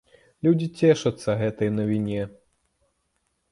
[0.45, 2.21] Людзі цешацца гэтай навіне.